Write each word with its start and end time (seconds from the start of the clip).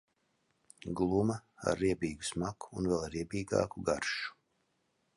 Gluma, 1.01 1.35
ar 1.71 1.77
riebīgu 1.83 2.27
smaku 2.31 2.75
un 2.83 2.91
vēl 2.95 3.07
riebīgāku 3.19 3.89
garšu. 3.93 4.37